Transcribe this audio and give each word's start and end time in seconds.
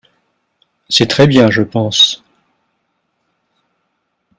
C'est 0.89 1.05
très 1.05 1.27
bien, 1.27 1.51
je 1.51 1.61
pense. 1.61 2.23